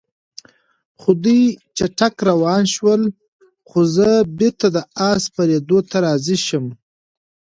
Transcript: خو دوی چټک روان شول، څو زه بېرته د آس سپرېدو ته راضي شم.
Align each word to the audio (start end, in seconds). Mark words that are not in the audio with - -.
خو 0.99 1.09
دوی 1.23 1.41
چټک 1.77 2.15
روان 2.29 2.63
شول، 2.73 3.01
څو 3.69 3.79
زه 3.95 4.09
بېرته 4.37 4.67
د 4.75 4.77
آس 5.09 5.21
سپرېدو 5.27 5.77
ته 5.89 5.97
راضي 6.05 6.37
شم. 6.45 6.65